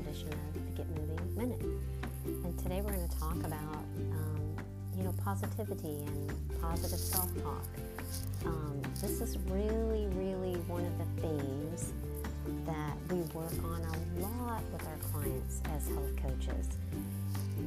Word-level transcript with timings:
edition 0.00 0.28
of 0.28 0.54
the 0.54 0.60
Get 0.82 0.86
Moving 0.98 1.36
Minute. 1.36 1.62
And 2.24 2.58
today 2.58 2.80
we're 2.80 2.92
going 2.92 3.08
to 3.08 3.18
talk 3.18 3.36
about, 3.44 3.84
um, 4.12 4.56
you 4.96 5.04
know, 5.04 5.14
positivity 5.22 6.04
and 6.06 6.60
positive 6.60 6.98
self-talk. 6.98 7.66
Um, 8.46 8.80
this 9.00 9.20
is 9.20 9.38
really, 9.48 10.06
really 10.14 10.58
one 10.68 10.84
of 10.84 10.98
the 10.98 11.22
themes 11.22 11.92
that 12.66 12.96
we 13.10 13.20
work 13.34 13.52
on 13.64 13.82
a 13.82 14.20
lot 14.22 14.62
with 14.72 14.86
our 14.86 14.96
clients 15.12 15.60
as 15.76 15.88
health 15.88 16.16
coaches. 16.16 16.68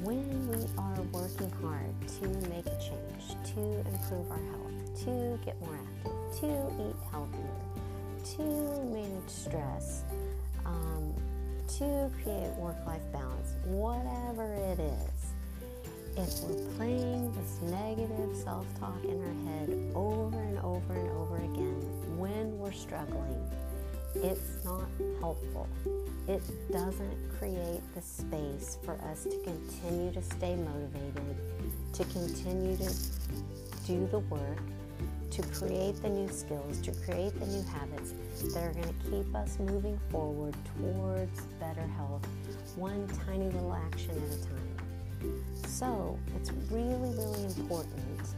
When 0.01 0.47
we 0.49 0.65
are 0.77 1.01
working 1.11 1.51
hard 1.61 1.93
to 2.19 2.27
make 2.49 2.65
a 2.65 2.77
change, 2.79 3.37
to 3.53 3.61
improve 3.61 4.31
our 4.31 4.37
health, 4.37 5.05
to 5.05 5.39
get 5.45 5.59
more 5.61 5.75
active, 5.75 6.39
to 6.41 6.47
eat 6.81 6.95
healthier, 7.11 7.61
to 8.37 8.43
manage 8.85 9.29
stress, 9.29 10.03
um, 10.65 11.13
to 11.77 12.11
create 12.21 12.51
work 12.57 12.75
life 12.85 13.01
balance, 13.11 13.55
whatever 13.65 14.53
it 14.53 14.79
is, 14.79 15.33
if 16.15 16.43
we're 16.43 16.69
playing 16.75 17.33
this 17.33 17.59
negative 17.71 18.35
self 18.35 18.67
talk 18.79 19.03
in 19.03 19.19
our 19.19 19.51
head 19.51 19.91
over 19.95 20.39
and 20.39 20.59
over 20.59 20.93
and 20.93 21.09
over 21.11 21.37
again 21.37 21.81
when 22.17 22.57
we're 22.59 22.71
struggling, 22.71 23.49
it's 24.15 24.63
not 24.63 24.87
helpful. 25.19 25.67
It 26.27 26.43
doesn't 26.71 27.17
create 27.39 27.81
the 27.95 28.01
space 28.01 28.77
for 28.85 28.93
us 29.11 29.23
to 29.23 29.37
continue 29.43 30.11
to 30.11 30.21
stay 30.21 30.55
motivated, 30.55 31.35
to 31.93 32.03
continue 32.05 32.77
to 32.77 32.93
do 33.87 34.07
the 34.11 34.19
work, 34.19 34.61
to 35.33 35.41
create 35.57 35.99
the 36.03 36.09
new 36.09 36.27
skills, 36.27 36.79
to 36.81 36.91
create 37.05 37.37
the 37.39 37.47
new 37.47 37.63
habits 37.63 38.13
that 38.53 38.63
are 38.63 38.71
going 38.73 38.83
to 38.83 39.09
keep 39.09 39.35
us 39.35 39.57
moving 39.59 39.99
forward 40.11 40.55
towards 40.77 41.41
better 41.59 41.87
health, 41.97 42.27
one 42.75 43.07
tiny 43.25 43.45
little 43.45 43.73
action 43.73 44.11
at 44.11 44.37
a 44.37 44.43
time. 44.43 45.43
So 45.67 46.19
it's 46.35 46.51
really, 46.69 47.09
really 47.17 47.43
important 47.45 48.35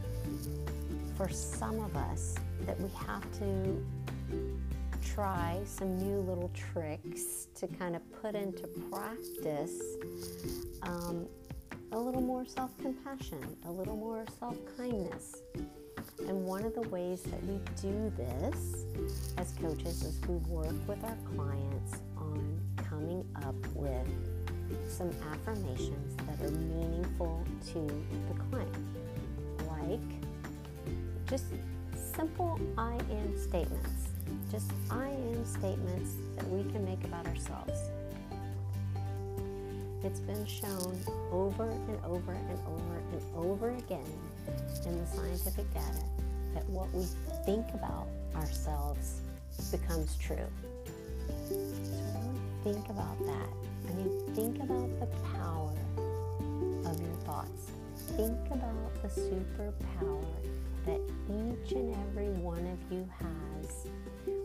for 1.18 1.28
some 1.28 1.80
of 1.80 1.94
us 1.96 2.34
that 2.64 2.80
we 2.80 2.88
have 3.06 3.22
to 3.40 3.84
try 5.04 5.60
some 5.64 5.98
new 5.98 6.20
little 6.20 6.50
tricks 6.54 7.48
to 7.56 7.66
kind 7.66 7.94
of 7.94 8.02
put 8.22 8.34
into 8.34 8.66
practice 8.90 9.82
um, 10.82 11.26
a 11.92 11.98
little 11.98 12.22
more 12.22 12.46
self 12.46 12.76
compassion, 12.78 13.56
a 13.66 13.70
little 13.70 13.96
more 13.96 14.24
self 14.38 14.56
kindness. 14.78 15.42
And 16.28 16.44
one 16.44 16.64
of 16.64 16.74
the 16.74 16.82
ways 16.88 17.22
that 17.22 17.42
we 17.44 17.60
do 17.80 18.12
this 18.16 18.84
as 19.38 19.52
coaches 19.60 20.02
is 20.02 20.20
we 20.28 20.36
work 20.52 20.74
with 20.88 21.02
our 21.04 21.16
clients 21.34 21.96
on 22.16 22.60
coming 22.76 23.24
up 23.44 23.54
with 23.74 24.06
some 24.88 25.10
affirmations 25.32 26.16
that 26.16 26.46
are 26.46 26.50
meaningful 26.50 27.44
to 27.72 27.86
the 28.28 28.40
client. 28.50 28.76
Like 29.68 30.00
just 31.28 31.46
simple 31.94 32.58
I 32.78 32.94
am 33.10 33.38
statements. 33.38 34.08
Just 34.50 34.70
I 34.90 35.08
am 35.08 35.44
statements 35.44 36.12
that 36.36 36.48
we 36.48 36.62
can 36.72 36.84
make 36.84 37.02
about 37.04 37.26
ourselves. 37.26 37.78
It's 40.02 40.20
been 40.20 40.46
shown 40.46 40.98
over 41.32 41.68
and 41.68 42.04
over 42.04 42.32
and 42.32 42.58
over 42.66 42.96
and 43.12 43.22
over 43.34 43.70
again 43.70 44.04
in 44.86 44.98
the 44.98 45.06
scientific 45.06 45.72
data 45.72 46.04
that 46.54 46.68
what 46.68 46.92
we 46.92 47.04
think 47.44 47.66
about 47.74 48.06
ourselves 48.34 49.20
becomes 49.70 50.16
true. 50.16 50.48
So 51.48 51.56
really 51.94 52.38
think 52.64 52.88
about 52.88 53.18
that. 53.26 53.48
I 53.88 53.92
mean, 53.94 54.34
think 54.34 54.56
about 54.62 55.00
the 55.00 55.06
power 55.38 55.74
of 56.84 57.00
your 57.00 57.16
thoughts. 57.24 57.70
Think 58.16 58.38
about 58.50 59.02
the 59.02 59.08
superpower 59.08 60.24
that 60.86 61.00
each 61.28 61.72
and 61.72 61.94
every 62.08 62.28
one 62.28 62.64
of 62.66 62.92
you 62.92 63.08
has 63.18 63.86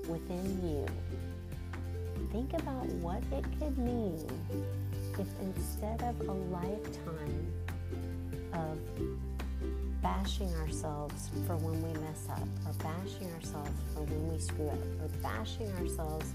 within 0.07 0.59
you. 0.67 0.85
Think 2.31 2.53
about 2.53 2.85
what 3.01 3.21
it 3.31 3.45
could 3.59 3.77
mean 3.77 4.25
if 5.19 5.27
instead 5.41 6.01
of 6.03 6.27
a 6.27 6.31
lifetime 6.31 7.53
of 8.53 8.77
bashing 10.01 10.53
ourselves 10.55 11.29
for 11.45 11.55
when 11.57 11.81
we 11.81 11.93
mess 12.01 12.27
up, 12.29 12.47
or 12.65 12.73
bashing 12.83 13.31
ourselves 13.33 13.71
for 13.93 14.01
when 14.01 14.33
we 14.33 14.39
screw 14.39 14.67
up, 14.67 14.79
or 15.01 15.07
bashing 15.21 15.71
ourselves 15.73 16.33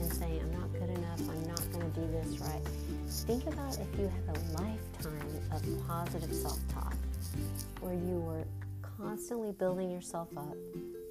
and 0.00 0.12
saying, 0.12 0.40
I'm 0.40 0.52
not 0.52 0.72
good 0.72 0.90
enough, 0.90 1.20
I'm 1.20 1.46
not 1.46 1.72
going 1.72 1.92
to 1.92 2.00
do 2.00 2.06
this 2.12 2.38
right. 2.40 2.62
Think 3.06 3.46
about 3.46 3.78
if 3.78 3.98
you 3.98 4.10
had 4.10 4.36
a 4.36 4.40
lifetime 4.52 5.40
of 5.52 5.62
positive 5.86 6.34
self 6.34 6.58
talk 6.68 6.96
where 7.80 7.94
you 7.94 8.18
were 8.20 8.44
constantly 8.98 9.52
building 9.52 9.90
yourself 9.90 10.28
up, 10.36 10.56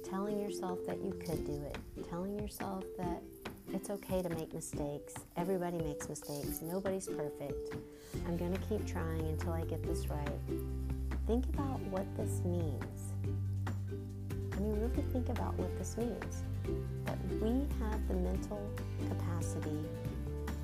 telling 0.04 0.38
yourself 0.38 0.78
that 0.86 1.02
you 1.02 1.12
could 1.24 1.46
do 1.46 1.62
it, 1.64 1.78
telling 2.10 2.38
yourself 2.38 2.84
that 2.98 3.22
it's 3.72 3.90
okay 3.90 4.22
to 4.22 4.28
make 4.30 4.52
mistakes. 4.52 5.14
Everybody 5.36 5.78
makes 5.78 6.08
mistakes. 6.08 6.60
Nobody's 6.62 7.08
perfect. 7.08 7.76
I'm 8.26 8.36
going 8.36 8.52
to 8.52 8.60
keep 8.68 8.86
trying 8.86 9.26
until 9.26 9.52
I 9.52 9.64
get 9.64 9.82
this 9.82 10.08
right. 10.08 10.28
Think 11.26 11.44
about 11.54 11.80
what 11.90 12.06
this 12.16 12.40
means. 12.44 13.12
I 14.52 14.60
mean, 14.60 14.78
really 14.80 15.02
think 15.12 15.28
about 15.28 15.58
what 15.58 15.76
this 15.76 15.96
means. 15.96 16.42
That 17.04 17.18
we 17.42 17.66
have 17.80 18.06
the 18.06 18.14
mental 18.14 18.62
capacity 19.08 19.82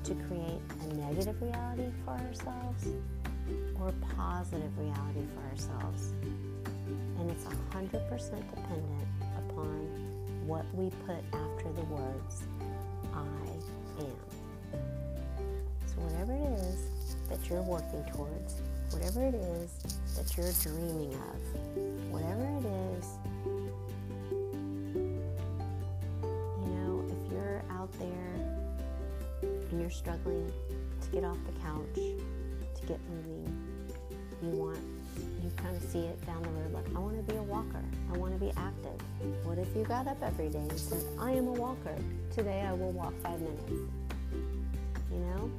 to 0.05 0.15
create 0.27 0.61
a 0.81 0.93
negative 0.93 1.41
reality 1.41 1.91
for 2.05 2.11
ourselves 2.11 2.87
or 3.77 3.89
a 3.89 4.15
positive 4.15 4.71
reality 4.79 5.25
for 5.35 5.43
ourselves. 5.51 6.13
And 7.19 7.29
it's 7.29 7.43
100% 7.43 7.91
dependent 7.99 9.07
upon 9.37 10.47
what 10.47 10.63
we 10.73 10.89
put 11.05 11.19
after 11.33 11.73
the 11.73 11.83
words 11.91 12.43
I 13.13 13.19
am. 13.99 14.15
So, 15.85 15.95
whatever 15.99 16.33
it 16.33 16.59
is 16.59 16.62
you're 17.49 17.61
working 17.61 18.03
towards, 18.13 18.61
whatever 18.91 19.25
it 19.25 19.35
is 19.35 19.71
that 20.15 20.37
you're 20.37 20.51
dreaming 20.61 21.13
of, 21.13 22.11
whatever 22.11 22.43
it 22.59 22.65
is, 22.97 23.05
you 26.61 26.73
know, 26.75 27.03
if 27.09 27.31
you're 27.31 27.63
out 27.71 27.91
there 27.99 28.33
and 29.71 29.81
you're 29.81 29.89
struggling 29.89 30.51
to 31.01 31.07
get 31.09 31.23
off 31.23 31.37
the 31.45 31.51
couch, 31.61 31.95
to 31.95 32.85
get 32.87 32.99
moving, 33.09 33.47
you 34.41 34.49
want 34.49 34.79
you 35.43 35.51
kind 35.57 35.75
of 35.75 35.83
see 35.83 35.99
it 35.99 36.25
down 36.25 36.41
the 36.41 36.49
road 36.49 36.73
like, 36.73 36.95
I 36.95 36.99
want 36.99 37.15
to 37.15 37.33
be 37.33 37.37
a 37.37 37.43
walker. 37.43 37.83
I 38.13 38.17
want 38.17 38.33
to 38.33 38.39
be 38.39 38.51
active. 38.57 38.99
What 39.43 39.57
if 39.57 39.67
you 39.75 39.83
got 39.83 40.07
up 40.07 40.21
every 40.23 40.49
day 40.49 40.59
and 40.59 40.79
said, 40.79 41.03
I 41.19 41.31
am 41.31 41.47
a 41.47 41.51
walker. 41.51 41.95
Today 42.33 42.61
I 42.61 42.71
will 42.73 42.91
walk 42.91 43.13
five 43.21 43.39
minutes. 43.41 43.71
You 45.11 45.19
know? 45.19 45.51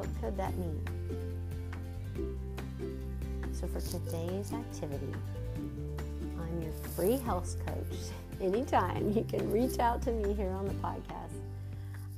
What 0.00 0.08
could 0.22 0.36
that 0.38 0.56
mean? 0.56 0.80
So 3.52 3.66
for 3.66 3.82
today's 3.82 4.50
activity, 4.50 5.12
I'm 6.38 6.62
your 6.62 6.72
free 6.96 7.18
health 7.18 7.54
coach. 7.66 7.98
Anytime 8.40 9.12
you 9.12 9.26
can 9.28 9.52
reach 9.52 9.78
out 9.78 10.00
to 10.04 10.12
me 10.12 10.32
here 10.32 10.52
on 10.52 10.66
the 10.66 10.72
podcast. 10.74 11.36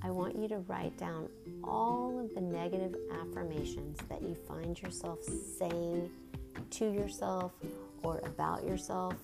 I 0.00 0.10
want 0.10 0.36
you 0.36 0.46
to 0.46 0.58
write 0.68 0.96
down 0.96 1.28
all 1.64 2.20
of 2.20 2.32
the 2.36 2.40
negative 2.40 2.94
affirmations 3.20 3.98
that 4.08 4.22
you 4.22 4.36
find 4.46 4.80
yourself 4.80 5.18
saying 5.58 6.08
to 6.70 6.88
yourself 6.88 7.50
or 8.04 8.20
about 8.24 8.64
yourself 8.64 9.14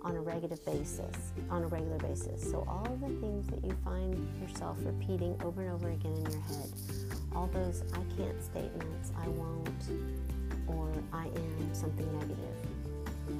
on 0.00 0.16
a 0.16 0.20
regular 0.20 0.56
basis 0.64 1.32
on 1.50 1.64
a 1.64 1.66
regular 1.66 1.98
basis 1.98 2.48
so 2.50 2.64
all 2.68 2.86
of 2.86 3.00
the 3.00 3.08
things 3.20 3.46
that 3.48 3.64
you 3.64 3.76
find 3.82 4.14
yourself 4.40 4.76
repeating 4.82 5.36
over 5.42 5.62
and 5.62 5.72
over 5.72 5.90
again 5.90 6.12
in 6.12 6.30
your 6.30 6.40
head 6.42 6.72
all 7.36 7.48
those 7.52 7.84
i 7.92 8.02
can't 8.16 8.42
statements 8.42 9.12
i 9.22 9.28
won't 9.28 9.68
or 10.66 10.90
i 11.12 11.26
am 11.26 11.68
something 11.72 12.10
negative 12.18 12.56